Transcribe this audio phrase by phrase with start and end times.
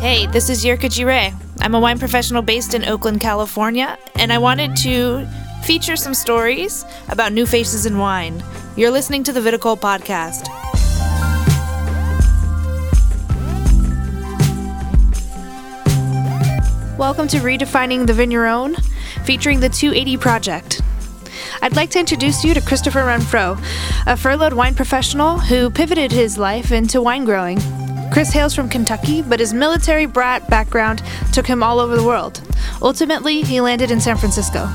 [0.00, 1.36] Hey, this is Jirka Jireh.
[1.60, 5.26] I'm a wine professional based in Oakland, California, and I wanted to
[5.64, 8.40] feature some stories about new faces in wine.
[8.76, 10.46] You're listening to the Viticole Podcast.
[16.96, 18.76] Welcome to Redefining the Vigneron,
[19.24, 20.80] featuring the 280 Project.
[21.60, 23.60] I'd like to introduce you to Christopher Renfro,
[24.06, 27.58] a furloughed wine professional who pivoted his life into wine growing.
[28.10, 32.40] Chris hails from Kentucky, but his military brat background took him all over the world.
[32.80, 34.68] Ultimately, he landed in San Francisco.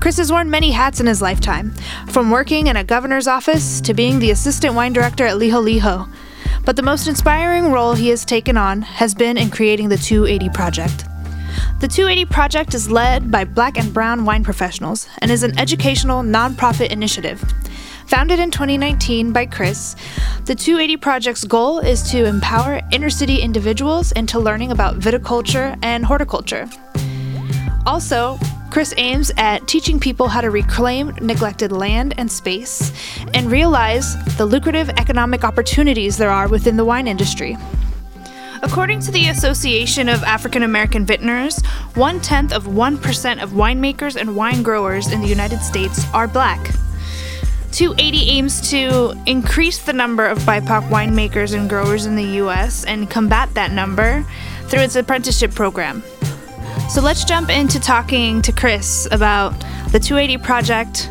[0.00, 1.72] Chris has worn many hats in his lifetime,
[2.10, 6.08] from working in a governor's office to being the assistant wine director at Liho Liho.
[6.64, 10.48] But the most inspiring role he has taken on has been in creating the 280
[10.50, 11.04] Project.
[11.80, 16.22] The 280 Project is led by black and brown wine professionals and is an educational
[16.22, 17.42] nonprofit initiative.
[18.06, 19.96] Founded in 2019 by Chris,
[20.44, 26.04] the 280 Project's goal is to empower inner city individuals into learning about viticulture and
[26.04, 26.68] horticulture.
[27.86, 28.38] Also,
[28.70, 32.92] Chris aims at teaching people how to reclaim neglected land and space
[33.32, 37.56] and realize the lucrative economic opportunities there are within the wine industry.
[38.62, 41.64] According to the Association of African American Vintners,
[41.94, 46.70] one tenth of 1% of winemakers and wine growers in the United States are black.
[47.74, 53.10] 280 aims to increase the number of BIPOC winemakers and growers in the US and
[53.10, 54.24] combat that number
[54.68, 56.00] through its apprenticeship program.
[56.88, 59.58] So let's jump into talking to Chris about
[59.90, 61.10] the 280 project,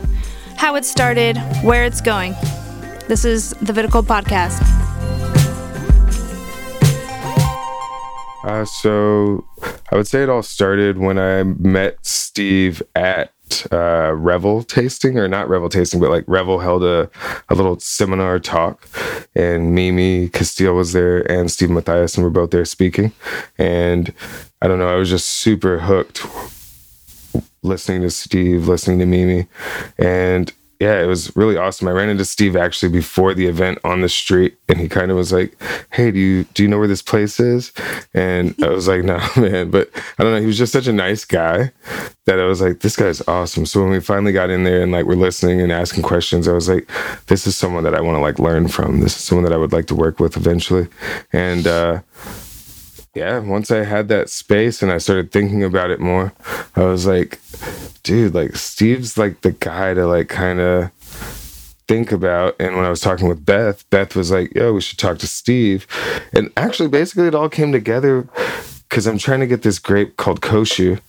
[0.56, 2.32] how it started, where it's going.
[3.10, 4.62] This is the Viticole Podcast.
[8.46, 9.44] Uh, so
[9.92, 13.34] I would say it all started when I met Steve at
[13.72, 17.10] uh, Revel tasting, or not Revel tasting, but like Revel held a,
[17.50, 18.88] a little seminar talk,
[19.36, 23.12] and Mimi Casteel was there, and Steve Matthias, and we're both there speaking.
[23.58, 24.14] And
[24.62, 26.26] I don't know, I was just super hooked
[27.64, 29.48] listening to Steve, listening to Mimi,
[29.98, 30.52] and
[30.84, 31.88] yeah, it was really awesome.
[31.88, 35.16] I ran into Steve actually before the event on the street, and he kind of
[35.16, 35.56] was like,
[35.92, 37.72] "Hey, do you do you know where this place is?"
[38.14, 40.42] And I was like, "No, man," but I don't know.
[40.42, 41.72] He was just such a nice guy
[42.26, 44.92] that I was like, "This guy's awesome." So when we finally got in there and
[44.92, 46.90] like we're listening and asking questions, I was like,
[47.28, 49.00] "This is someone that I want to like learn from.
[49.00, 50.90] This is someone that I would like to work with eventually."
[51.32, 52.02] And uh,
[53.16, 56.34] yeah, once I had that space and I started thinking about it more,
[56.76, 57.40] I was like,
[58.02, 60.92] dude, like Steve's like the guy to like kind of
[61.88, 62.56] think about.
[62.60, 65.28] And when I was talking with Beth, Beth was like, yo, we should talk to
[65.28, 65.86] Steve.
[66.34, 68.28] And actually, basically, it all came together
[68.90, 71.00] because I'm trying to get this grape called Koshu,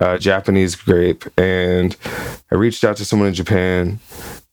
[0.00, 1.24] uh, Japanese grape.
[1.38, 1.96] And
[2.50, 4.00] I reached out to someone in Japan.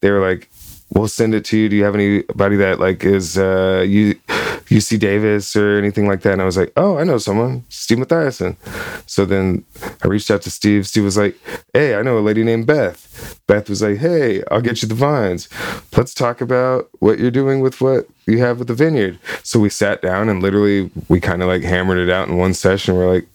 [0.02, 0.50] They were like,
[0.94, 1.70] we'll send it to you.
[1.70, 4.20] Do you have anybody that like is uh you
[4.72, 6.34] UC Davis or anything like that?
[6.34, 8.56] And I was like, oh, I know someone, Steve Matthiasson.
[9.06, 9.66] So then
[10.04, 10.88] I reached out to Steve.
[10.88, 11.38] Steve was like,
[11.74, 13.40] hey, I know a lady named Beth.
[13.48, 15.50] Beth was like, hey, I'll get you the vines.
[15.96, 19.20] Let's talk about what you're doing with what you have with the vineyard.
[19.44, 22.54] So we sat down and literally we kind of like hammered it out in one
[22.54, 22.96] session.
[22.96, 23.28] We're like,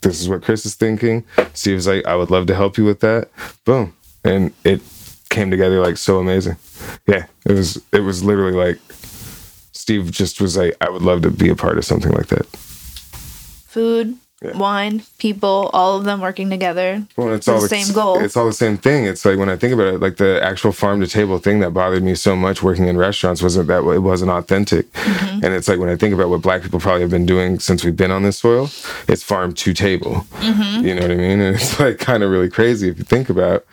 [0.00, 1.24] this is what Chris is thinking.
[1.52, 3.28] Steve was like, I would love to help you with that.
[3.64, 3.94] Boom.
[4.24, 4.80] And it
[5.34, 6.56] came together like so amazing.
[7.06, 8.78] Yeah, it was it was literally like
[9.84, 12.46] Steve just was like, I would love to be a part of something like that.
[12.46, 14.56] Food, yeah.
[14.56, 17.06] wine, people, all of them working together.
[17.18, 18.18] Well, it's all the same goal.
[18.18, 19.04] It's all the same thing.
[19.04, 21.74] It's like when I think about it, like the actual farm to table thing that
[21.74, 24.90] bothered me so much working in restaurants wasn't that it wasn't authentic.
[24.94, 25.44] Mm-hmm.
[25.44, 27.84] And it's like when I think about what black people probably have been doing since
[27.84, 28.70] we've been on this soil,
[29.06, 30.26] it's farm to table.
[30.36, 30.86] Mm-hmm.
[30.86, 31.40] You know what I mean?
[31.40, 33.66] And it's like kind of really crazy if you think about.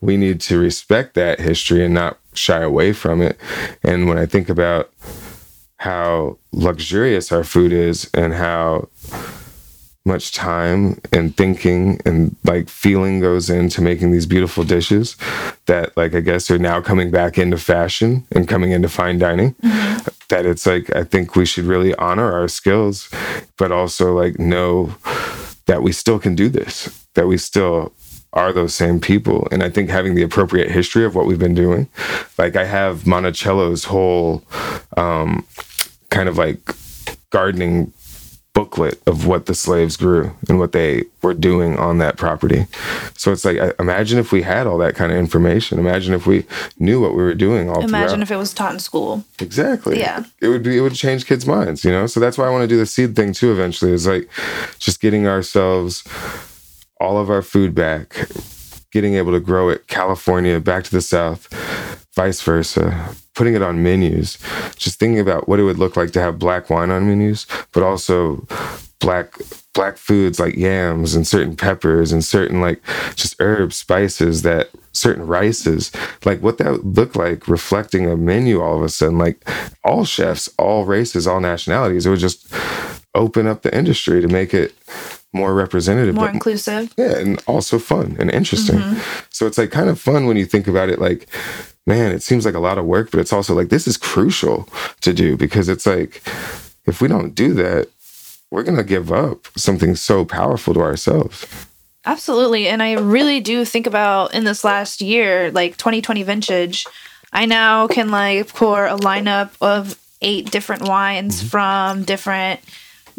[0.00, 3.38] We need to respect that history and not shy away from it.
[3.84, 4.90] And when I think about
[5.82, 8.88] how luxurious our food is and how
[10.04, 15.16] much time and thinking and like feeling goes into making these beautiful dishes
[15.66, 19.54] that like I guess are now coming back into fashion and coming into fine dining
[19.54, 20.08] mm-hmm.
[20.28, 23.10] that it's like I think we should really honor our skills
[23.56, 24.94] but also like know
[25.66, 27.92] that we still can do this that we still
[28.34, 29.46] are those same people.
[29.52, 31.88] And I think having the appropriate history of what we've been doing,
[32.38, 34.42] like I have Monticello's whole
[34.96, 35.46] um,
[36.12, 36.60] kind of like
[37.30, 37.92] gardening
[38.54, 42.66] booklet of what the slaves grew and what they were doing on that property.
[43.16, 45.78] So it's like imagine if we had all that kind of information.
[45.78, 46.44] Imagine if we
[46.78, 48.22] knew what we were doing all Imagine throughout.
[48.22, 49.24] if it was taught in school.
[49.38, 49.98] Exactly.
[49.98, 50.24] Yeah.
[50.42, 52.06] It would be it would change kids' minds, you know?
[52.06, 54.28] So that's why I want to do the seed thing too eventually is like
[54.78, 56.04] just getting ourselves
[57.00, 58.28] all of our food back,
[58.92, 61.48] getting able to grow it California back to the south,
[62.14, 64.38] vice versa putting it on menus,
[64.76, 67.82] just thinking about what it would look like to have black wine on menus, but
[67.82, 68.46] also
[69.00, 69.36] black
[69.74, 72.82] black foods like yams and certain peppers and certain like
[73.14, 75.90] just herbs, spices that certain rices,
[76.24, 79.42] like what that would look like reflecting a menu all of a sudden, like
[79.84, 82.06] all chefs, all races, all nationalities.
[82.06, 82.52] It would just
[83.14, 84.74] open up the industry to make it
[85.32, 86.92] more representative, more inclusive.
[86.96, 88.78] Yeah, and also fun and interesting.
[88.78, 89.00] Mm-hmm.
[89.30, 91.26] So it's like kind of fun when you think about it like
[91.86, 94.68] man, it seems like a lot of work, but it's also like this is crucial
[95.00, 96.22] to do because it's like
[96.86, 97.88] if we don't do that,
[98.50, 101.46] we're going to give up something so powerful to ourselves.
[102.04, 102.68] Absolutely.
[102.68, 106.86] And I really do think about in this last year, like 2020 vintage,
[107.32, 111.48] I now can like pour a lineup of eight different wines mm-hmm.
[111.48, 112.60] from different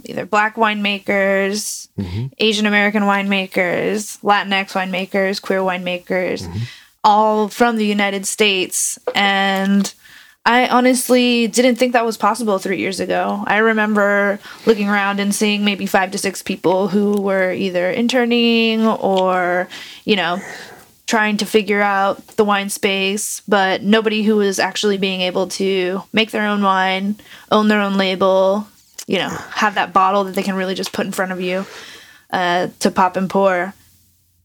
[0.05, 2.27] either black winemakers, mm-hmm.
[2.39, 6.63] Asian American winemakers, Latinx winemakers, queer winemakers, mm-hmm.
[7.03, 8.97] All from the United States.
[9.13, 9.93] And
[10.45, 13.43] I honestly didn't think that was possible three years ago.
[13.47, 18.85] I remember looking around and seeing maybe five to six people who were either interning
[18.85, 19.69] or,
[20.03, 20.41] you know,
[21.05, 26.01] trying to figure out the wine space, but nobody who was actually being able to
[26.11, 27.15] make their own wine,
[27.51, 28.67] own their own label,
[29.07, 31.65] you know, have that bottle that they can really just put in front of you
[32.31, 33.73] uh, to pop and pour.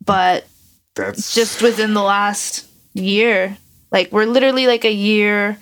[0.05, 0.47] But
[0.99, 3.57] that's just within the last year.
[3.91, 5.59] Like, we're literally like a year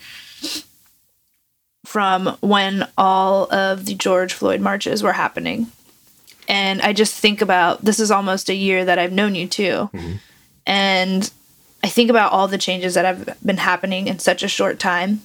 [1.84, 5.68] from when all of the George Floyd marches were happening.
[6.48, 9.90] And I just think about this is almost a year that I've known you too.
[9.92, 10.12] Mm-hmm.
[10.66, 11.30] And
[11.82, 15.22] I think about all the changes that have been happening in such a short time.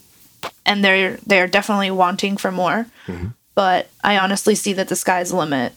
[0.66, 2.88] And they're they're definitely wanting for more.
[3.08, 3.28] Mm-hmm.
[3.54, 5.74] But I honestly see that the sky's the limit.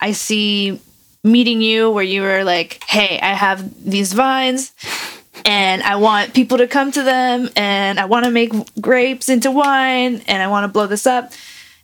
[0.00, 0.80] I see
[1.22, 4.72] meeting you where you were like, "Hey, I have these vines
[5.44, 9.50] and I want people to come to them and I want to make grapes into
[9.50, 11.32] wine and I want to blow this up.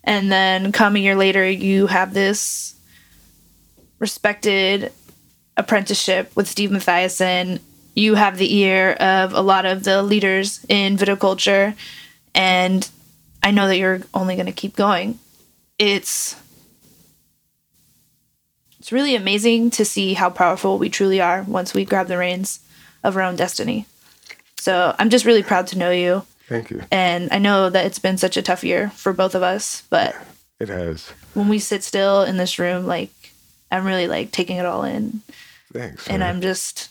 [0.03, 2.75] And then come a year later, you have this
[3.99, 4.91] respected
[5.57, 7.59] apprenticeship with Steve Matthiasson.
[7.95, 11.75] You have the ear of a lot of the leaders in viticulture.
[12.35, 12.87] And
[13.41, 15.19] I know that you're only going to keep going.
[15.79, 16.35] It's
[18.87, 22.61] it's really amazing to see how powerful we truly are once we grab the reins
[23.03, 23.85] of our own destiny.
[24.55, 26.23] So I'm just really proud to know you.
[26.47, 26.81] Thank you.
[26.89, 30.15] And I know that it's been such a tough year for both of us, but
[30.61, 31.09] it has.
[31.33, 33.11] When we sit still in this room, like
[33.69, 35.19] I'm really like taking it all in.
[35.73, 36.07] Thanks.
[36.07, 36.35] And man.
[36.35, 36.89] I'm just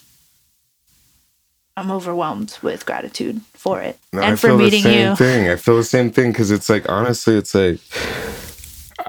[1.79, 5.17] I'm overwhelmed with gratitude for it no, and I for meeting the same you.
[5.17, 5.49] Thing.
[5.49, 7.81] I feel the same thing because it's like honestly, it's like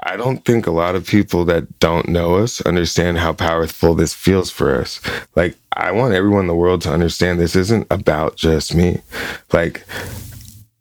[0.08, 4.14] I don't think a lot of people that don't know us understand how powerful this
[4.14, 5.02] feels for us.
[5.36, 9.02] Like, I want everyone in the world to understand this isn't about just me.
[9.52, 9.84] Like,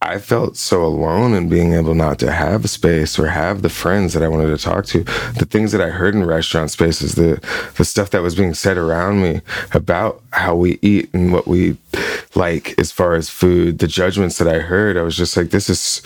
[0.02, 3.70] I felt so alone in being able not to have a space or have the
[3.70, 5.04] friends that I wanted to talk to.
[5.04, 7.42] The things that I heard in restaurant spaces, the
[7.78, 9.42] the stuff that was being said around me
[9.74, 11.78] about how we eat and what we
[12.36, 15.68] like as far as food, the judgments that I heard, I was just like, this
[15.68, 16.04] is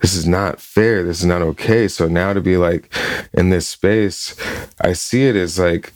[0.00, 1.02] this is not fair.
[1.02, 1.88] This is not okay.
[1.88, 2.92] So now to be like
[3.32, 4.36] in this space,
[4.82, 5.94] I see it as like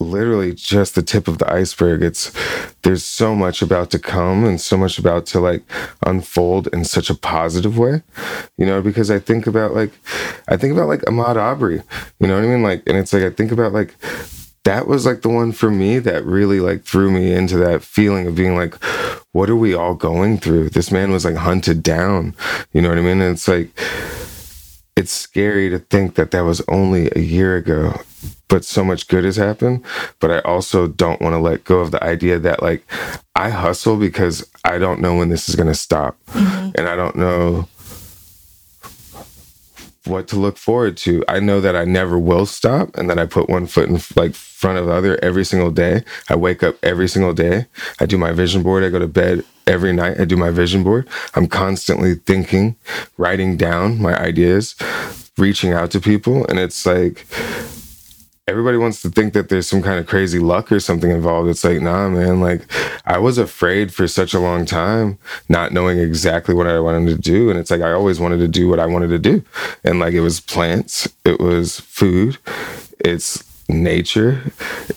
[0.00, 2.02] literally just the tip of the iceberg.
[2.02, 2.32] It's
[2.82, 5.62] there's so much about to come and so much about to like
[6.06, 8.02] unfold in such a positive way.
[8.56, 9.92] You know, because I think about like
[10.48, 11.82] I think about like Ahmaud Arbery.
[12.20, 12.62] You know what I mean?
[12.62, 13.94] Like and it's like I think about like
[14.66, 18.26] that was like the one for me that really like threw me into that feeling
[18.26, 18.74] of being like
[19.30, 22.34] what are we all going through this man was like hunted down
[22.72, 23.70] you know what i mean and it's like
[24.96, 28.00] it's scary to think that that was only a year ago
[28.48, 29.84] but so much good has happened.
[30.20, 32.84] But I also don't want to let go of the idea that like
[33.34, 36.16] I hustle because I don't know when this is going to stop.
[36.28, 36.70] Mm-hmm.
[36.76, 37.68] And I don't know
[40.04, 41.24] what to look forward to.
[41.28, 44.34] I know that I never will stop and that I put one foot in like
[44.34, 46.04] front of the other every single day.
[46.28, 47.66] I wake up every single day.
[47.98, 48.84] I do my vision board.
[48.84, 50.20] I go to bed every night.
[50.20, 51.08] I do my vision board.
[51.34, 52.76] I'm constantly thinking,
[53.16, 54.76] writing down my ideas,
[55.38, 57.26] reaching out to people and it's like
[58.48, 61.48] everybody wants to think that there's some kind of crazy luck or something involved.
[61.48, 62.40] It's like, nah, man.
[62.40, 62.62] Like,
[63.04, 65.18] I was afraid for such a long time,
[65.48, 67.50] not knowing exactly what I wanted to do.
[67.50, 69.42] And it's like, I always wanted to do what I wanted to do.
[69.82, 72.38] And like, it was plants, it was food,
[73.00, 74.42] it's nature,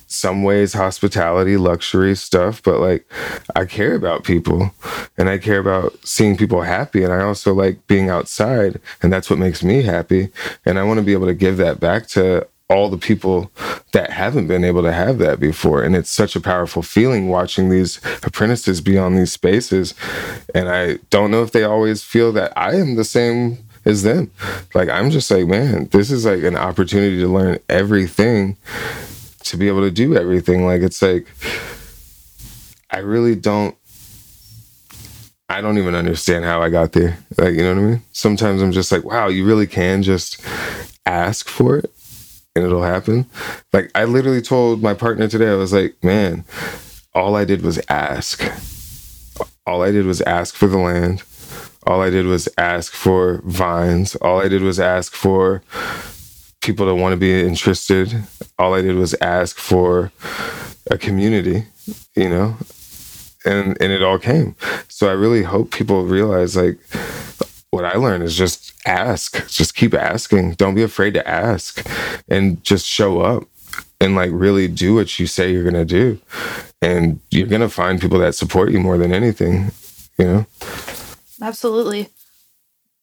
[0.07, 2.61] some ways hospitality, luxury stuff.
[2.61, 3.09] But like,
[3.55, 4.73] I care about people
[5.17, 7.03] and I care about seeing people happy.
[7.03, 8.79] And I also like being outside.
[9.01, 10.29] And that's what makes me happy.
[10.65, 13.51] And I want to be able to give that back to all the people
[13.93, 15.81] that haven't been able to have that before.
[15.81, 19.95] And it's such a powerful feeling watching these apprentices be on these spaces.
[20.53, 24.31] And I don't know if they always feel that I am the same as them.
[24.73, 28.57] Like, I'm just like, man, this is like an opportunity to learn everything,
[29.45, 30.65] to be able to do everything.
[30.65, 31.27] Like, it's like,
[32.91, 33.75] I really don't
[35.51, 37.17] I don't even understand how I got there.
[37.37, 38.03] Like, you know what I mean?
[38.11, 40.39] Sometimes I'm just like, wow, you really can just
[41.07, 41.91] ask for it
[42.55, 43.25] and it'll happen.
[43.73, 46.45] Like, I literally told my partner today, I was like, man,
[47.15, 48.43] all I did was ask.
[49.65, 51.23] All I did was ask for the land.
[51.85, 54.15] All I did was ask for vines.
[54.17, 55.63] All I did was ask for
[56.61, 58.23] people to want to be interested.
[58.57, 60.11] All I did was ask for
[60.91, 61.65] a community,
[62.15, 62.57] you know?
[63.45, 64.55] and and it all came.
[64.87, 66.77] So I really hope people realize like
[67.71, 70.53] what I learned is just ask, just keep asking.
[70.53, 71.85] Don't be afraid to ask,
[72.27, 73.43] and just show up
[74.01, 76.19] and like really do what you say you're gonna do,
[76.81, 79.71] and you're gonna find people that support you more than anything.
[80.17, 80.45] You know.
[81.41, 82.09] Absolutely,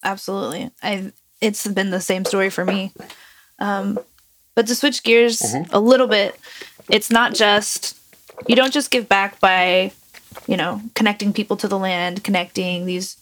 [0.03, 0.71] absolutely.
[0.83, 2.93] I it's been the same story for me.
[3.59, 3.99] Um,
[4.55, 5.75] but to switch gears mm-hmm.
[5.75, 6.39] a little bit,
[6.89, 7.99] it's not just
[8.47, 9.93] you don't just give back by
[10.47, 13.17] you know, connecting people to the land, connecting these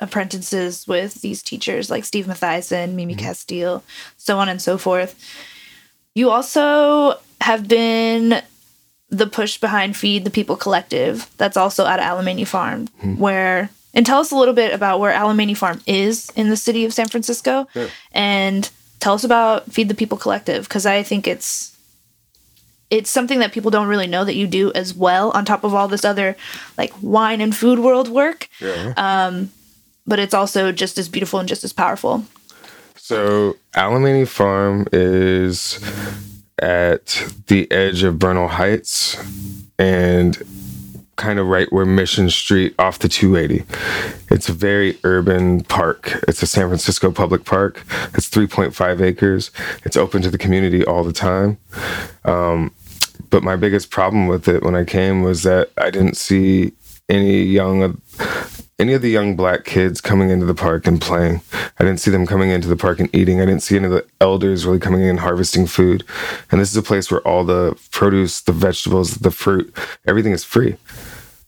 [0.00, 3.26] apprentices with these teachers like Steve Matthiasson, Mimi mm-hmm.
[3.26, 3.82] Casteel,
[4.16, 5.18] so on and so forth.
[6.14, 8.42] You also have been
[9.08, 11.30] the push behind Feed the People Collective.
[11.36, 13.16] That's also at Alemany Farm, mm-hmm.
[13.18, 16.84] where and tell us a little bit about where Alemany Farm is in the city
[16.84, 17.88] of San Francisco, sure.
[18.12, 18.70] and
[19.00, 21.72] tell us about Feed the People Collective because I think it's
[22.92, 25.74] it's something that people don't really know that you do as well on top of
[25.74, 26.36] all this other
[26.76, 28.92] like wine and food world work yeah.
[28.96, 29.50] um,
[30.06, 32.24] but it's also just as beautiful and just as powerful
[32.94, 35.80] so alemany farm is
[36.60, 39.16] at the edge of bernal heights
[39.78, 40.42] and
[41.22, 43.64] kind of right where Mission Street off the 280.
[44.34, 46.20] It's a very urban park.
[46.26, 47.84] It's a San Francisco public park.
[48.14, 49.52] It's 3.5 acres.
[49.84, 51.58] It's open to the community all the time.
[52.24, 52.74] Um,
[53.30, 56.72] but my biggest problem with it when I came was that I didn't see
[57.08, 58.02] any young
[58.82, 61.40] any of the young black kids coming into the park and playing.
[61.78, 63.40] I didn't see them coming into the park and eating.
[63.40, 66.02] I didn't see any of the elders really coming in and harvesting food.
[66.50, 69.72] And this is a place where all the produce, the vegetables, the fruit,
[70.04, 70.76] everything is free.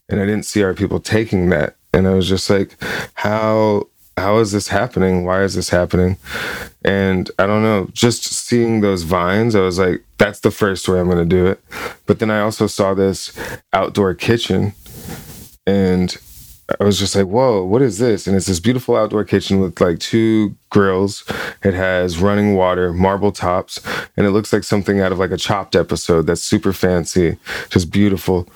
[0.09, 1.77] And I didn't see our people taking that.
[1.93, 2.77] And I was just like,
[3.15, 5.25] how how is this happening?
[5.25, 6.19] Why is this happening?
[6.85, 11.01] And I don't know, just seeing those vines, I was like, that's the first way
[11.01, 11.61] I'm going to do it.
[12.07, 13.37] But then I also saw this
[13.73, 14.75] outdoor kitchen
[15.67, 16.17] and
[16.81, 18.27] I was just like, whoa, what is this?
[18.27, 21.25] And it's this beautiful outdoor kitchen with like two grills.
[21.63, 23.81] It has running water, marble tops,
[24.17, 27.37] and it looks like something out of like a chopped episode that's super fancy,
[27.69, 28.49] just beautiful.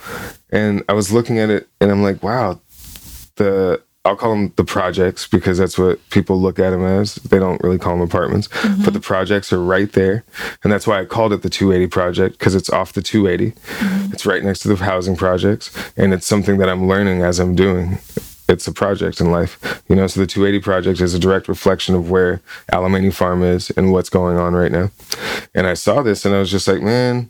[0.50, 2.60] And I was looking at it and I'm like, wow,
[3.36, 7.16] the I'll call them the projects because that's what people look at them as.
[7.16, 8.82] They don't really call them apartments, mm-hmm.
[8.82, 10.24] but the projects are right there,
[10.64, 13.50] and that's why I called it the 280 project because it's off the 280.
[13.50, 14.12] Mm-hmm.
[14.14, 17.54] It's right next to the housing projects, and it's something that I'm learning as I'm
[17.54, 17.98] doing.
[18.48, 20.06] It's a project in life, you know.
[20.06, 22.40] So the 280 project is a direct reflection of where
[22.72, 24.90] Alemany Farm is and what's going on right now.
[25.54, 27.28] And I saw this, and I was just like, man.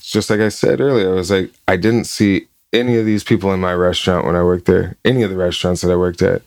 [0.00, 3.52] Just like I said earlier, I was like, I didn't see any of these people
[3.52, 6.42] in my restaurant when I worked there, any of the restaurants that I worked at.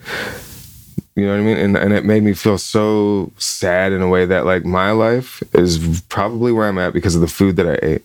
[1.16, 1.58] You know what I mean?
[1.58, 5.42] And and it made me feel so sad in a way that like my life
[5.54, 8.04] is probably where I'm at because of the food that I ate,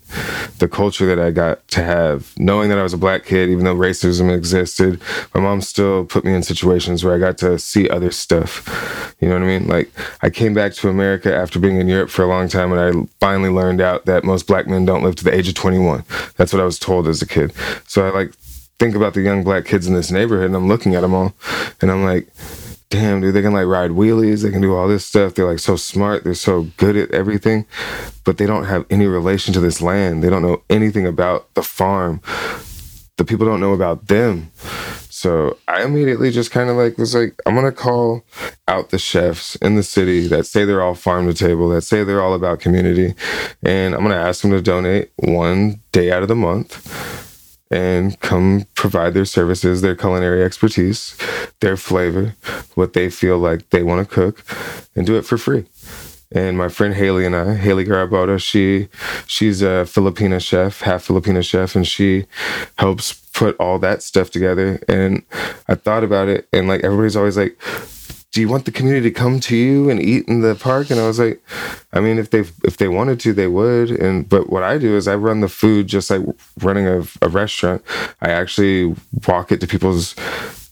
[0.58, 3.64] the culture that I got to have, knowing that I was a black kid, even
[3.64, 5.02] though racism existed,
[5.34, 9.16] my mom still put me in situations where I got to see other stuff.
[9.20, 9.66] You know what I mean?
[9.66, 9.90] Like
[10.22, 13.08] I came back to America after being in Europe for a long time and I
[13.18, 16.04] finally learned out that most black men don't live to the age of 21.
[16.36, 17.52] That's what I was told as a kid.
[17.88, 18.32] So I like
[18.78, 21.34] think about the young black kids in this neighborhood and I'm looking at them all
[21.80, 22.28] and I'm like
[22.90, 25.34] damn, dude, they can like ride wheelies, they can do all this stuff.
[25.34, 27.64] They're like so smart, they're so good at everything,
[28.24, 30.22] but they don't have any relation to this land.
[30.22, 32.20] They don't know anything about the farm.
[33.16, 34.50] The people don't know about them.
[35.08, 38.24] So I immediately just kind of like was like, I'm gonna call
[38.66, 42.02] out the chefs in the city that say they're all farm to table, that say
[42.02, 43.14] they're all about community,
[43.62, 47.29] and I'm gonna ask them to donate one day out of the month
[47.70, 51.16] and come provide their services, their culinary expertise,
[51.60, 52.34] their flavor,
[52.74, 54.44] what they feel like they want to cook,
[54.96, 55.66] and do it for free.
[56.32, 58.88] And my friend Haley and I, Haley Garaboto, she
[59.26, 62.26] she's a Filipina chef, half Filipina chef, and she
[62.78, 64.80] helps put all that stuff together.
[64.88, 65.22] And
[65.68, 67.60] I thought about it, and like everybody's always like,
[68.32, 70.90] do you want the community to come to you and eat in the park?
[70.90, 71.42] And I was like,
[71.92, 73.90] I mean, if they if they wanted to, they would.
[73.90, 76.22] And but what I do is I run the food just like
[76.60, 77.82] running a, a restaurant.
[78.20, 78.94] I actually
[79.26, 80.14] walk it to people's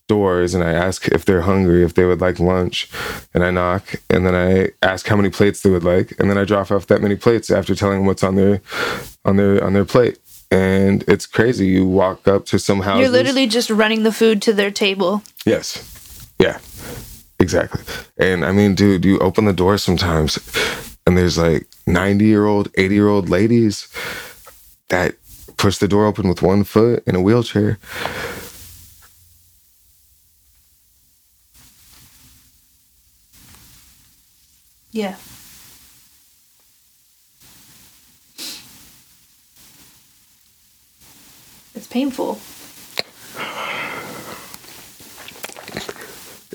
[0.07, 2.91] doors and I ask if they're hungry, if they would like lunch,
[3.35, 6.39] and I knock and then I ask how many plates they would like, and then
[6.39, 8.63] I drop off that many plates after telling them what's on their
[9.25, 10.19] on their on their plate.
[10.51, 11.67] And it's crazy.
[11.67, 13.01] You walk up to some house.
[13.01, 15.23] You're literally just running the food to their table.
[15.45, 15.85] Yes.
[16.39, 16.59] Yeah.
[17.41, 17.83] Exactly.
[18.19, 20.39] And I mean, dude, you open the door sometimes
[21.07, 23.89] and there's like 90 year old, 80 year old ladies
[24.89, 25.15] that
[25.57, 27.79] push the door open with one foot in a wheelchair.
[34.91, 35.17] Yeah.
[41.75, 42.39] It's painful.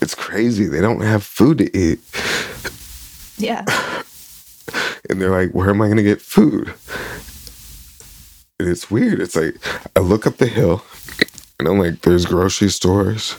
[0.01, 0.65] It's crazy.
[0.65, 1.99] They don't have food to eat.
[3.37, 3.65] Yeah.
[5.09, 6.73] And they're like, where am I going to get food?
[8.57, 9.19] And it's weird.
[9.19, 9.57] It's like,
[9.97, 10.81] I look up the hill
[11.59, 13.35] and I'm like, there's grocery stores,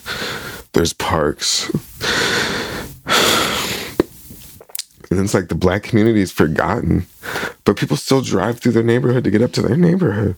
[0.74, 1.70] there's parks.
[5.10, 7.06] And it's like the black community is forgotten,
[7.64, 10.34] but people still drive through their neighborhood to get up to their neighborhood.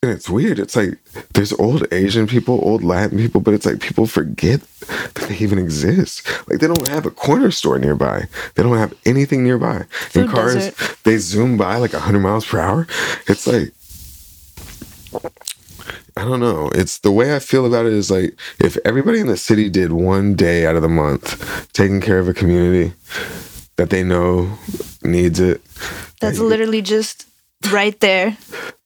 [0.00, 0.60] And it's weird.
[0.60, 0.96] It's like
[1.34, 5.58] there's old Asian people, old Latin people, but it's like people forget that they even
[5.58, 6.24] exist.
[6.48, 8.28] Like they don't have a corner store nearby.
[8.54, 9.86] They don't have anything nearby.
[9.90, 10.96] Food and cars, desert.
[11.02, 12.86] they zoom by like 100 miles per hour.
[13.26, 13.72] It's like,
[16.16, 16.70] I don't know.
[16.76, 19.90] It's the way I feel about it is like if everybody in the city did
[19.90, 22.92] one day out of the month taking care of a community
[23.74, 24.58] that they know
[25.02, 25.60] needs it,
[26.20, 27.26] That's literally just
[27.72, 28.36] right there.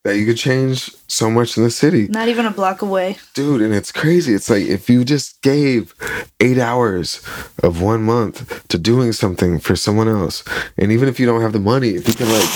[0.03, 2.07] That you could change so much in the city.
[2.07, 3.17] Not even a block away.
[3.33, 4.33] dude and it's crazy.
[4.33, 5.93] It's like if you just gave
[6.39, 7.21] eight hours
[7.61, 10.43] of one month to doing something for someone else
[10.77, 12.49] and even if you don't have the money if you can like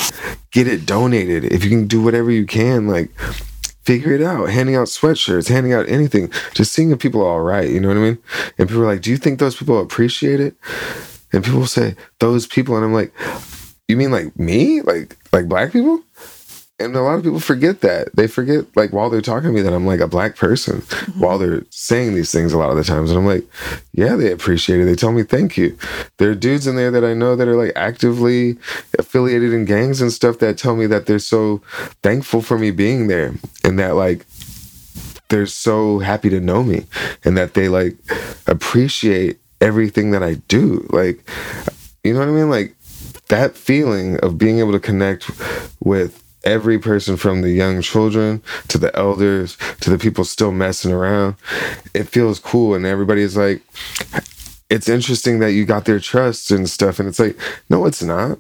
[0.52, 3.12] get it donated if you can do whatever you can like
[3.84, 4.50] figure it out.
[4.50, 7.88] Handing out sweatshirts handing out anything just seeing if people are all right you know
[7.88, 8.18] what i mean?
[8.58, 10.56] And people are like do you think those people appreciate it?
[11.32, 13.14] And people say those people and i'm like
[13.88, 14.82] you mean like me?
[14.82, 16.02] Like like black people
[16.80, 18.16] and a lot of people forget that.
[18.16, 21.20] They forget like while they're talking to me that i'm like a black person mm-hmm.
[21.20, 23.10] while they're saying these things a lot of the times.
[23.10, 23.46] And i'm like
[23.94, 24.86] yeah they appreciate it.
[24.86, 25.78] They tell me thank you.
[26.18, 28.58] There are dudes in there that i know that are like actively
[29.00, 31.62] affiliated in gangs and stuff that tell me that they're so
[32.04, 34.26] thankful for me being there and that like
[35.30, 36.86] they're so happy to know me
[37.26, 37.98] and that they like
[38.46, 40.88] appreciate everything that i do.
[40.92, 41.28] Like
[42.04, 42.52] you know what i mean?
[42.52, 42.76] Like
[43.30, 45.32] that feeling of being able to connect
[45.82, 50.94] with every person from the young children to the elders to the people still messing
[50.94, 51.36] around.
[51.94, 53.62] It feels cool and everybody's like
[54.70, 57.00] it's interesting that you got their trust and stuff.
[57.00, 57.38] And it's like
[57.70, 58.40] no it's not.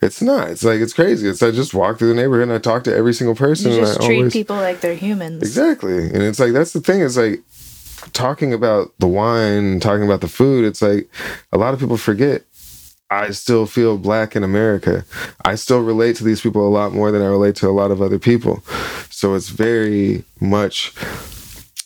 [0.00, 0.48] It's not.
[0.50, 1.28] It's like it's crazy.
[1.28, 3.78] It's i just walk through the neighborhood and i talk to every single person You
[3.78, 5.42] and just I treat always, people like they're humans.
[5.42, 5.98] Exactly.
[5.98, 7.42] And it's like that's the thing, It's like
[8.12, 11.10] talking about the wine, talking about the food, it's like
[11.52, 12.44] a lot of people forget
[13.10, 15.04] I still feel black in America.
[15.44, 17.90] I still relate to these people a lot more than I relate to a lot
[17.90, 18.62] of other people.
[19.10, 20.92] So it's very much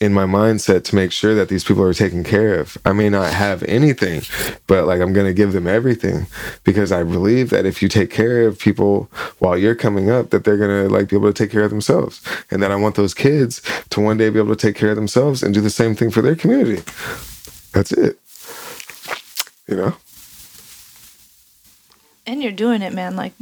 [0.01, 2.79] in my mindset to make sure that these people are taken care of.
[2.87, 4.23] I may not have anything,
[4.67, 6.27] but like I'm going to give them everything
[6.65, 10.45] because I believe that if you take care of people while you're coming up that
[10.45, 12.95] they're going to like be able to take care of themselves and that I want
[12.95, 15.69] those kids to one day be able to take care of themselves and do the
[15.69, 16.83] same thing for their community.
[17.73, 18.19] That's it.
[19.69, 19.97] You know?
[22.31, 23.17] And you're doing it, man.
[23.17, 23.33] Like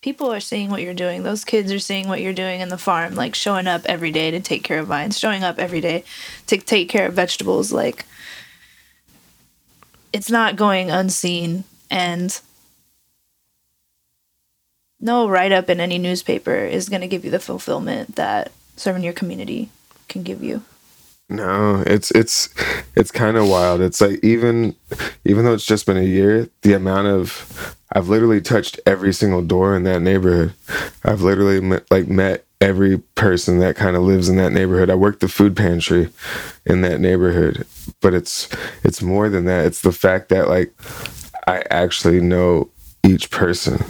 [0.00, 1.22] people are seeing what you're doing.
[1.22, 4.32] Those kids are seeing what you're doing in the farm, like showing up every day
[4.32, 6.02] to take care of vines, showing up every day
[6.48, 7.70] to take care of vegetables.
[7.70, 8.06] Like
[10.12, 12.40] it's not going unseen and
[14.98, 19.04] no write up in any newspaper is going to give you the fulfillment that serving
[19.04, 19.68] your community
[20.08, 20.64] can give you.
[21.30, 22.48] No, it's it's
[22.96, 23.80] it's kind of wild.
[23.80, 24.74] It's like even
[25.24, 29.42] even though it's just been a year, the amount of I've literally touched every single
[29.42, 30.54] door in that neighborhood.
[31.04, 34.90] I've literally met, like met every person that kind of lives in that neighborhood.
[34.90, 36.10] I work the food pantry
[36.66, 37.64] in that neighborhood,
[38.00, 38.48] but it's
[38.82, 39.66] it's more than that.
[39.66, 40.72] It's the fact that like
[41.46, 42.70] I actually know
[43.04, 43.84] each person.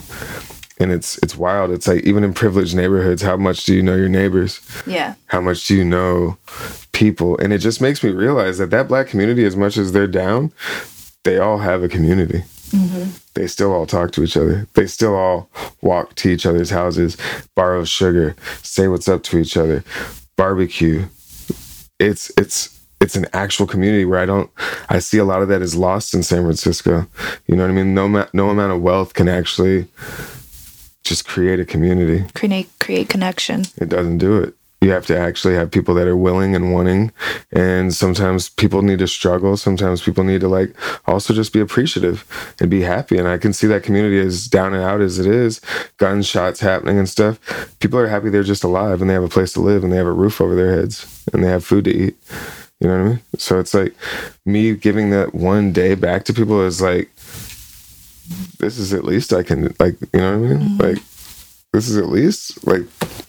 [0.79, 1.71] And it's it's wild.
[1.73, 4.61] It's like even in privileged neighborhoods, how much do you know your neighbors?
[4.87, 5.15] Yeah.
[5.27, 6.39] how much do you know
[6.93, 10.07] people and it just makes me realize that that black community as much as they're
[10.07, 10.53] down
[11.25, 13.11] they all have a community mm-hmm.
[13.35, 15.49] they still all talk to each other they still all
[15.83, 17.17] walk to each other's houses
[17.55, 19.85] borrow sugar say what's up to each other
[20.37, 21.07] barbecue
[21.99, 24.51] it's it's it's an actual community where I don't
[24.89, 27.07] I see a lot of that is lost in San Francisco.
[27.47, 27.95] You know what I mean?
[27.95, 29.87] No ma- no amount of wealth can actually
[31.03, 32.27] just create a community.
[32.35, 33.65] Create create connection.
[33.79, 34.55] It doesn't do it.
[34.81, 37.13] You have to actually have people that are willing and wanting.
[37.53, 39.57] And sometimes people need to struggle.
[39.57, 40.75] Sometimes people need to like
[41.07, 42.25] also just be appreciative
[42.61, 43.19] and be happy.
[43.19, 45.61] And I can see that community as down and out as it is,
[45.99, 47.39] gunshots happening and stuff.
[47.81, 49.99] People are happy they're just alive and they have a place to live and they
[49.99, 52.17] have a roof over their heads and they have food to eat.
[52.81, 53.21] You know what I mean?
[53.37, 53.95] So it's like
[54.47, 57.11] me giving that one day back to people is like,
[58.59, 60.69] this is at least I can like, you know what I mean?
[60.69, 60.83] Mm-hmm.
[60.83, 60.99] Like,
[61.73, 62.83] this is at least like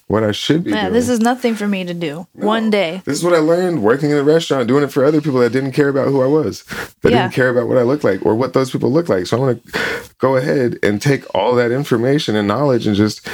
[0.07, 0.71] what I should be.
[0.71, 0.93] Yeah, doing.
[0.93, 2.27] this is nothing for me to do.
[2.35, 2.47] No.
[2.47, 3.01] One day.
[3.05, 5.51] This is what I learned working in a restaurant, doing it for other people that
[5.51, 6.63] didn't care about who I was,
[7.01, 7.23] that yeah.
[7.23, 9.27] didn't care about what I looked like or what those people look like.
[9.27, 13.25] So I'm going to go ahead and take all that information and knowledge and just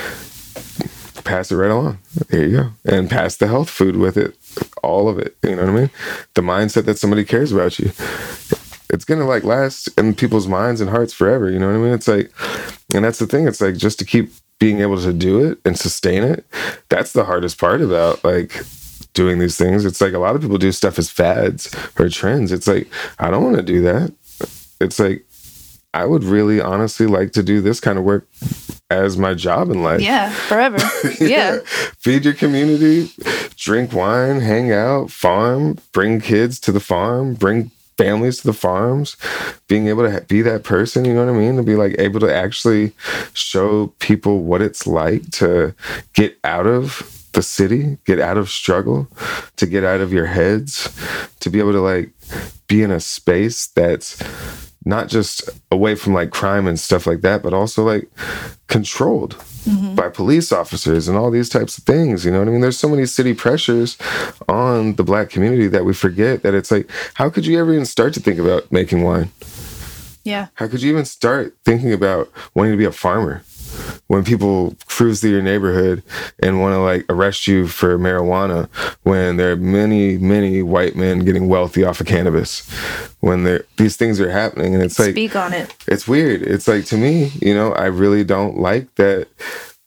[1.23, 1.99] pass it right along.
[2.29, 4.37] Here you go, and pass the health food with it,
[4.83, 5.37] all of it.
[5.43, 5.89] You know what I mean?
[6.35, 7.91] The mindset that somebody cares about you
[8.89, 11.49] it's gonna like last in people's minds and hearts forever.
[11.49, 11.93] You know what I mean?
[11.93, 12.31] It's like,
[12.93, 13.47] and that's the thing.
[13.47, 16.45] It's like just to keep being able to do it and sustain it
[16.89, 18.63] that's the hardest part about like
[19.13, 22.51] doing these things it's like a lot of people do stuff as fads or trends
[22.51, 22.87] it's like
[23.19, 24.13] i don't want to do that
[24.79, 25.25] it's like
[25.93, 28.27] i would really honestly like to do this kind of work
[28.89, 30.77] as my job in life yeah forever
[31.19, 31.27] yeah.
[31.27, 31.59] yeah
[31.97, 33.11] feed your community
[33.55, 39.17] drink wine hang out farm bring kids to the farm bring families to the farms,
[39.67, 41.57] being able to be that person, you know what I mean?
[41.57, 42.93] To be like able to actually
[43.33, 45.73] show people what it's like to
[46.13, 49.07] get out of the city, get out of struggle,
[49.57, 50.89] to get out of your heads,
[51.39, 52.11] to be able to like
[52.67, 54.21] be in a space that's
[54.87, 58.09] not just away from like crime and stuff like that, but also like
[58.67, 59.95] controlled mm-hmm.
[59.95, 62.25] by police officers and all these types of things.
[62.25, 62.61] You know what I mean?
[62.61, 63.97] There's so many city pressures
[64.47, 67.85] on the black community that we forget that it's like, how could you ever even
[67.85, 69.29] start to think about making wine?
[70.23, 70.47] Yeah.
[70.55, 73.43] How could you even start thinking about wanting to be a farmer?
[74.07, 76.03] When people cruise through your neighborhood
[76.39, 78.67] and want to like arrest you for marijuana
[79.03, 82.69] when there are many many white men getting wealthy off of cannabis.
[83.19, 85.75] When there these things are happening and it's like speak on it.
[85.87, 86.41] It's weird.
[86.41, 89.27] It's like to me you know i really don't like that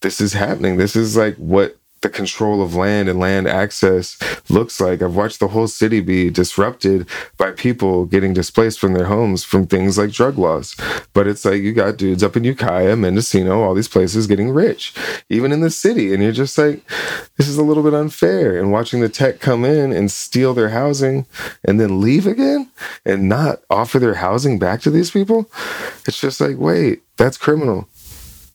[0.01, 0.77] this is happening.
[0.77, 4.17] This is like what the control of land and land access
[4.49, 5.03] looks like.
[5.03, 9.67] I've watched the whole city be disrupted by people getting displaced from their homes from
[9.67, 10.77] things like drug laws.
[11.13, 14.95] But it's like you got dudes up in Ukiah, Mendocino, all these places getting rich,
[15.29, 16.15] even in the city.
[16.15, 16.83] And you're just like,
[17.37, 18.59] this is a little bit unfair.
[18.59, 21.27] And watching the tech come in and steal their housing
[21.65, 22.71] and then leave again
[23.05, 25.51] and not offer their housing back to these people,
[26.07, 27.89] it's just like, wait, that's criminal.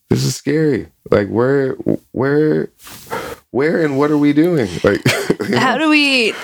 [0.08, 0.88] This is scary.
[1.10, 1.72] Like where
[2.12, 2.68] where
[3.56, 4.68] where and what are we doing?
[4.84, 5.00] Like
[5.40, 5.58] you know?
[5.58, 6.34] how do we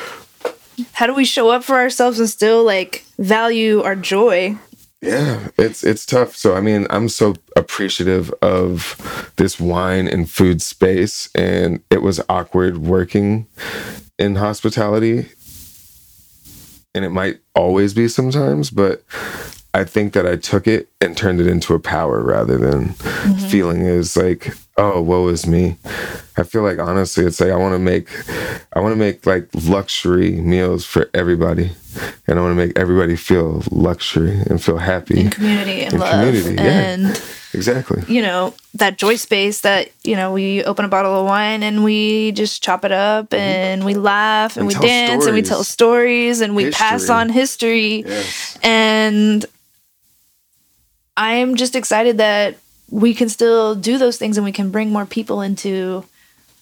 [0.92, 4.56] how do we show up for ourselves and still like value our joy?
[5.02, 6.34] Yeah, it's it's tough.
[6.34, 12.20] So I mean, I'm so appreciative of this wine and food space and it was
[12.28, 13.46] awkward working
[14.18, 15.28] in hospitality.
[16.94, 19.02] And it might always be sometimes, but
[19.74, 23.48] I think that I took it and turned it into a power rather than mm-hmm.
[23.48, 25.76] feeling is like, oh, woe is me.
[26.36, 28.08] I feel like honestly, it's like I want to make,
[28.72, 31.70] I want to make like luxury meals for everybody,
[32.26, 36.00] and I want to make everybody feel luxury and feel happy in community and, and
[36.00, 36.58] love community.
[36.58, 37.02] and.
[37.02, 37.20] Yeah.
[37.54, 38.02] Exactly.
[38.08, 41.84] You know, that joy space that, you know, we open a bottle of wine and
[41.84, 43.42] we just chop it up mm-hmm.
[43.42, 45.26] and we laugh and, and we dance stories.
[45.26, 46.78] and we tell stories and we history.
[46.78, 48.04] pass on history.
[48.06, 48.58] Yes.
[48.62, 49.44] And
[51.14, 52.56] I'm just excited that
[52.92, 56.04] we can still do those things and we can bring more people into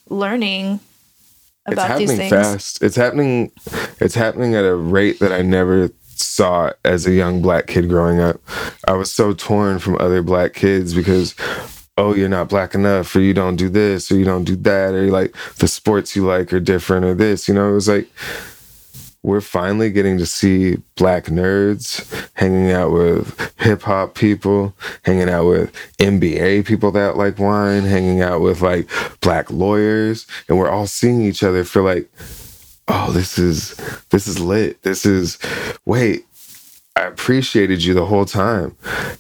[0.09, 0.79] learning
[1.67, 2.31] about these things.
[2.31, 2.83] Fast.
[2.83, 3.51] It's happening.
[3.99, 8.21] It's happening at a rate that I never saw as a young black kid growing
[8.21, 8.41] up.
[8.87, 11.35] I was so torn from other black kids because
[11.99, 14.95] oh, you're not black enough, or you don't do this, or you don't do that,
[14.95, 17.49] or like the sports you like are different, or this.
[17.49, 18.09] You know, it was like
[19.23, 25.47] we're finally getting to see black nerds hanging out with hip hop people, hanging out
[25.47, 28.89] with NBA people that like wine, hanging out with like
[29.21, 32.11] black lawyers, and we're all seeing each other for like,
[32.89, 33.77] oh, this is
[34.09, 34.83] this is lit.
[34.83, 35.39] This is
[35.85, 36.25] wait,
[36.97, 38.75] I appreciated you the whole time.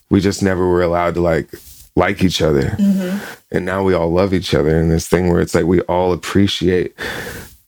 [0.08, 1.50] We just never were allowed to like
[1.94, 2.70] like each other.
[2.70, 3.34] Mm-hmm.
[3.52, 6.12] And now we all love each other in this thing where it's like we all
[6.12, 6.94] appreciate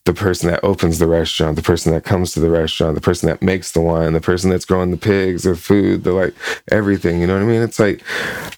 [0.05, 3.29] the person that opens the restaurant, the person that comes to the restaurant, the person
[3.29, 6.33] that makes the wine, the person that's growing the pigs, the food, the like
[6.71, 7.21] everything.
[7.21, 7.61] You know what I mean?
[7.61, 8.03] It's like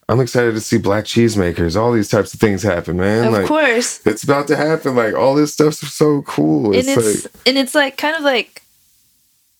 [0.10, 3.28] I'm excited to see black cheesemakers, all these types of things happen, man.
[3.28, 4.96] Of like, course, it's about to happen.
[4.96, 6.74] Like all this stuff's so cool.
[6.74, 8.64] It's and it's like, and it's like kind of like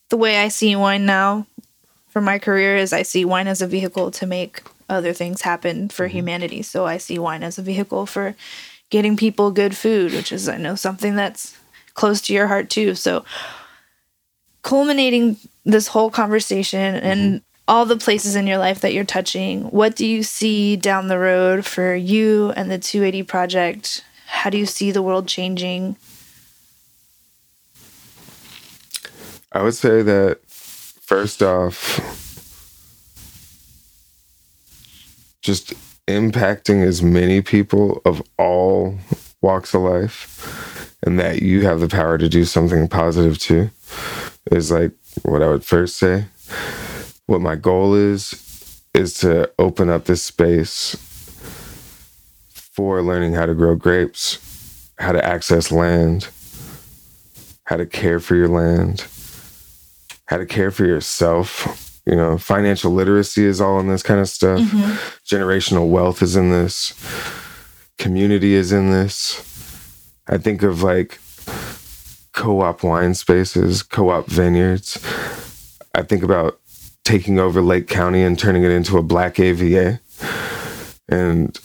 [0.08, 1.46] the way I see wine now
[2.08, 5.88] for my career is I see wine as a vehicle to make other things happen
[5.88, 6.16] for Mm-hmm.
[6.16, 6.62] humanity.
[6.62, 8.34] So I see wine as a vehicle for
[8.90, 11.56] getting people good food, which is I know something that's
[11.96, 12.94] close to your heart too.
[12.94, 13.24] So
[14.62, 17.06] culminating this whole conversation mm-hmm.
[17.06, 21.08] and all the places in your life that you're touching, what do you see down
[21.08, 24.04] the road for you and the 280 project?
[24.26, 25.96] How do you see the world changing?
[29.50, 31.98] I would say that first off,
[35.42, 35.72] just
[36.06, 38.96] impacting as many people of all
[39.40, 40.65] walks of life
[41.06, 43.70] and that you have the power to do something positive too
[44.50, 44.90] is like
[45.22, 46.26] what I would first say.
[47.26, 48.42] What my goal is,
[48.92, 50.96] is to open up this space
[52.50, 56.28] for learning how to grow grapes, how to access land,
[57.64, 59.06] how to care for your land,
[60.26, 62.00] how to care for yourself.
[62.04, 64.60] You know, financial literacy is all in this kind of stuff.
[64.60, 64.92] Mm-hmm.
[65.24, 66.94] Generational wealth is in this.
[67.98, 69.55] Community is in this.
[70.28, 71.18] I think of like
[72.32, 74.98] co op wine spaces, co op vineyards.
[75.94, 76.60] I think about
[77.04, 80.00] taking over Lake County and turning it into a black AVA
[81.08, 81.58] and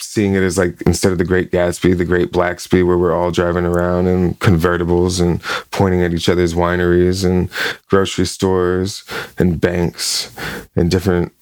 [0.00, 3.30] seeing it as like instead of the Great Gatsby, the Great Blacksby, where we're all
[3.30, 7.50] driving around in convertibles and pointing at each other's wineries and
[7.88, 9.04] grocery stores
[9.38, 10.34] and banks
[10.76, 11.32] and different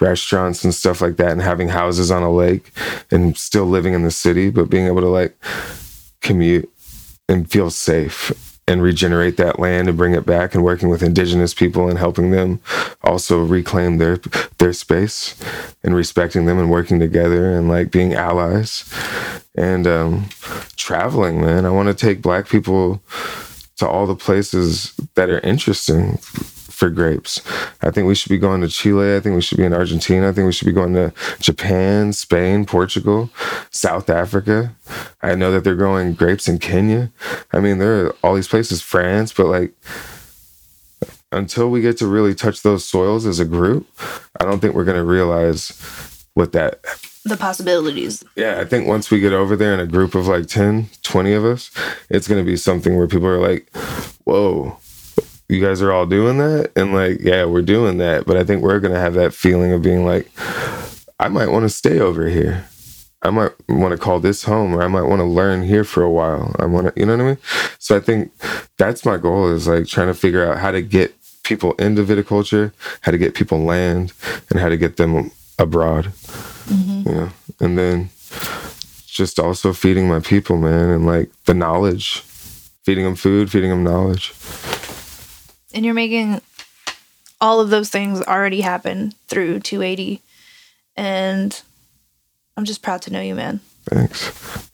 [0.00, 2.72] restaurants and stuff like that and having houses on a lake
[3.10, 5.36] and still living in the city but being able to like
[6.20, 6.70] commute
[7.28, 11.52] and feel safe and regenerate that land and bring it back and working with indigenous
[11.52, 12.60] people and helping them
[13.02, 14.16] also reclaim their
[14.58, 15.34] their space
[15.82, 18.84] and respecting them and working together and like being allies
[19.56, 20.28] and um
[20.76, 21.66] traveling man.
[21.66, 23.02] I want to take black people
[23.76, 26.18] to all the places that are interesting
[26.80, 27.40] for grapes.
[27.82, 29.14] I think we should be going to Chile.
[29.14, 30.28] I think we should be in Argentina.
[30.28, 33.30] I think we should be going to Japan, Spain, Portugal,
[33.70, 34.74] South Africa.
[35.22, 37.12] I know that they're growing grapes in Kenya.
[37.52, 39.72] I mean, there are all these places, France, but like
[41.32, 43.86] until we get to really touch those soils as a group,
[44.40, 45.78] I don't think we're going to realize
[46.34, 46.80] what that
[47.24, 48.24] The possibilities.
[48.36, 51.32] yeah, I think once we get over there in a group of like 10, 20
[51.34, 51.70] of us,
[52.08, 53.68] it's going to be something where people are like,
[54.24, 54.78] whoa,
[55.50, 56.72] you guys are all doing that?
[56.76, 58.26] And like, yeah, we're doing that.
[58.26, 60.30] But I think we're to have that feeling of being like,
[61.18, 62.66] I might want to stay over here.
[63.22, 66.02] I might want to call this home or I might want to learn here for
[66.02, 66.56] a while.
[66.58, 67.38] I want to, you know what I mean?
[67.78, 68.32] So I think
[68.78, 72.72] that's my goal is like trying to figure out how to get people into viticulture,
[73.02, 74.14] how to get people land,
[74.48, 77.08] and how to get them abroad mm-hmm.
[77.08, 78.10] you know and then
[79.06, 82.20] just also feeding my people man and like the knowledge
[82.82, 84.32] feeding them food feeding them knowledge
[85.72, 86.40] And you're making
[87.40, 90.20] all of those things already happen through 280.
[90.96, 91.60] And
[92.56, 93.60] I'm just proud to know you, man.
[93.84, 94.28] thanks.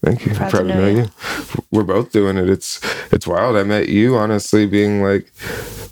[0.04, 0.34] Thank you.
[0.34, 0.98] Proud proud to know know you.
[0.98, 1.64] you.
[1.70, 2.48] We're both doing it.
[2.48, 2.80] It's
[3.12, 3.56] it's wild.
[3.56, 5.30] I met you honestly being like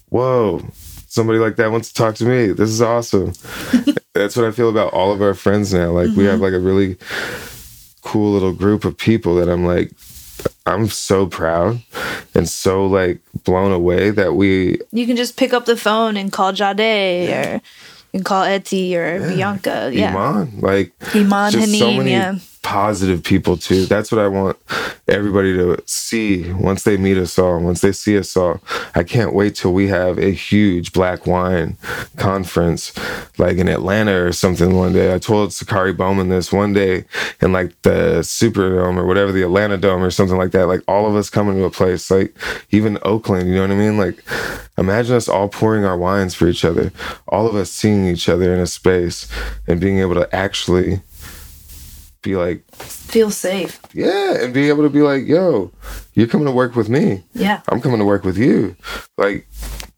[0.08, 0.62] whoa
[1.06, 2.48] somebody like that wants to talk to me.
[2.48, 3.32] This is awesome.
[4.14, 5.90] That's what i feel about all of our friends now.
[5.90, 6.26] Like we mm-hmm.
[6.26, 6.96] have like a really
[8.04, 9.90] cool little group of people that i'm like
[10.66, 11.80] i'm so proud
[12.34, 16.32] and so like blown away that we You can just pick up the phone and
[16.32, 17.60] call Jade or
[18.12, 19.90] you can call Etty or Bianca.
[19.92, 20.10] Yeah.
[20.10, 20.60] Iman.
[20.60, 22.38] Like Iman just so many yeah.
[22.64, 23.84] Positive people too.
[23.84, 24.56] That's what I want
[25.06, 28.60] everybody to see once they meet us all, once they see us all.
[28.94, 31.76] I can't wait till we have a huge black wine
[32.16, 32.92] conference
[33.38, 35.14] like in Atlanta or something one day.
[35.14, 37.04] I told Sakari Bowman this one day
[37.42, 40.66] in like the Superdome or whatever, the Atlanta Dome or something like that.
[40.66, 42.34] Like all of us coming to a place, like
[42.70, 43.98] even Oakland, you know what I mean?
[43.98, 44.24] Like
[44.78, 46.92] imagine us all pouring our wines for each other,
[47.28, 49.30] all of us seeing each other in a space
[49.66, 51.02] and being able to actually
[52.24, 53.78] be like, Feel safe.
[53.92, 55.70] yeah, and be able to be like, yo,
[56.14, 57.22] you're coming to work with me.
[57.34, 57.60] Yeah.
[57.68, 58.74] I'm coming to work with you.
[59.16, 59.46] Like,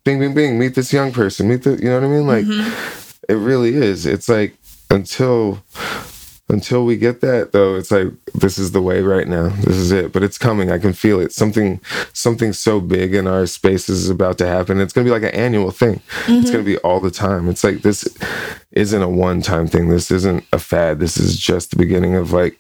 [0.05, 2.27] bing, bing, bing, meet this young person, meet the, you know what I mean?
[2.27, 3.33] Like, mm-hmm.
[3.33, 4.05] it really is.
[4.05, 4.59] It's like
[4.91, 5.63] until
[6.49, 9.49] until we get that though, it's like this is the way right now.
[9.49, 10.13] This is it.
[10.13, 10.71] But it's coming.
[10.71, 11.33] I can feel it.
[11.33, 11.81] Something
[12.13, 14.81] something so big in our spaces is about to happen.
[14.81, 16.01] It's gonna be like an annual thing.
[16.29, 16.65] It's gonna mm-hmm.
[16.65, 17.49] be all the time.
[17.49, 18.07] It's like this
[18.73, 19.89] isn't a one time thing.
[19.89, 21.01] This isn't a fad.
[21.01, 22.59] This is just the beginning of like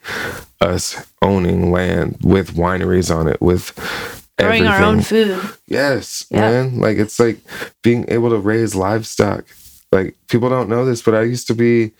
[0.60, 3.72] us owning land with wineries on it, with
[4.38, 5.40] Growing our own food.
[5.66, 6.40] Yes, Yeah.
[6.40, 6.78] man.
[6.78, 7.38] Like it's like
[7.82, 9.46] being able to raise livestock.
[9.90, 11.92] Like people don't know this, but I used to be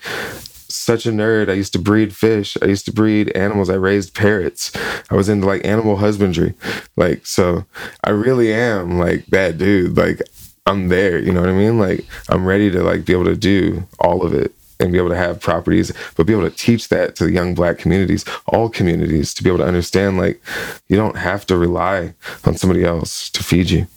[0.69, 1.49] such a nerd.
[1.49, 2.57] I used to breed fish.
[2.61, 3.69] I used to breed animals.
[3.69, 4.71] I raised parrots.
[5.09, 6.53] I was into like animal husbandry.
[6.95, 7.65] Like, so
[8.03, 9.97] I really am like that dude.
[9.97, 10.21] Like,
[10.65, 11.79] I'm there, you know what I mean?
[11.79, 15.09] Like, I'm ready to like be able to do all of it and be able
[15.09, 18.69] to have properties, but be able to teach that to the young black communities, all
[18.69, 20.41] communities, to be able to understand like
[20.87, 23.87] you don't have to rely on somebody else to feed you.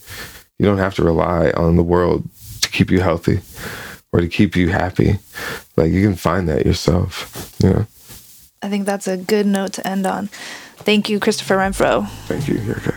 [0.59, 2.29] You don't have to rely on the world
[2.63, 3.41] to keep you healthy
[4.13, 5.19] or to keep you happy.
[5.77, 7.87] Like you can find that yourself, you know.
[8.63, 10.27] I think that's a good note to end on.
[10.79, 12.09] Thank you, Christopher Renfro.
[12.27, 12.95] Thank you, Jirka.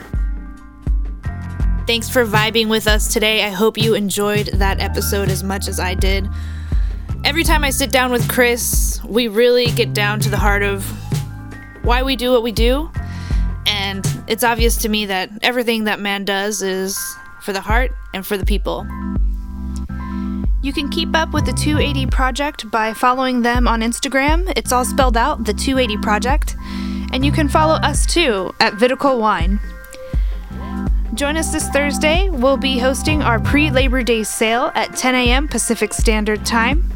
[1.85, 3.43] Thanks for vibing with us today.
[3.43, 6.27] I hope you enjoyed that episode as much as I did.
[7.25, 10.85] Every time I sit down with Chris, we really get down to the heart of
[11.83, 12.89] why we do what we do.
[13.65, 16.97] And it's obvious to me that everything that man does is
[17.41, 18.87] for the heart and for the people.
[20.63, 24.49] You can keep up with the 280 Project by following them on Instagram.
[24.55, 26.55] It's all spelled out, the 280 Project.
[27.11, 29.59] And you can follow us too at Viticole Wine.
[31.15, 32.29] Join us this Thursday.
[32.29, 35.49] We'll be hosting our pre Labor Day sale at 10 a.m.
[35.49, 36.89] Pacific Standard Time.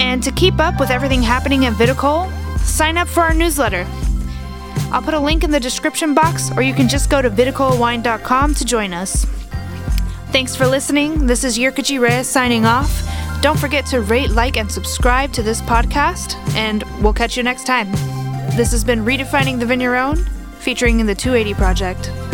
[0.00, 2.26] And to keep up with everything happening at Vitical,
[2.58, 3.86] sign up for our newsletter.
[4.90, 8.54] I'll put a link in the description box, or you can just go to viticolewine.com
[8.54, 9.26] to join us.
[10.30, 11.26] Thanks for listening.
[11.26, 13.02] This is Jirka Jireh signing off.
[13.40, 17.64] Don't forget to rate, like, and subscribe to this podcast, and we'll catch you next
[17.64, 17.90] time.
[18.54, 20.16] This has been Redefining the Vigneron,
[20.60, 22.27] featuring in the 280 Project.